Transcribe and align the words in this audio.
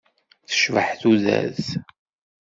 Tecbeḥ 0.47 0.87
tudert. 1.01 1.65